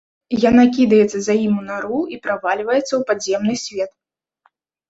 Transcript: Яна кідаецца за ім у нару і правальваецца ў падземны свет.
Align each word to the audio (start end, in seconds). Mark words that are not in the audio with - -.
Яна 0.43 0.63
кідаецца 0.77 1.19
за 1.25 1.35
ім 1.43 1.53
у 1.61 1.65
нару 1.67 1.99
і 2.15 2.19
правальваецца 2.25 2.81
ў 2.95 3.01
падземны 3.13 3.55
свет. 3.67 3.91